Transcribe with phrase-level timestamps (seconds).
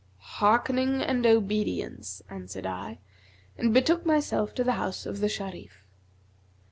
[0.17, 2.97] 'Hearkening and obedience,' answered I,
[3.55, 5.83] and betook myself to the house of the Sharif.